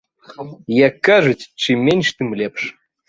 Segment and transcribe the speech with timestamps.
[0.87, 2.63] Як кажуць, чым менш, тым лепш!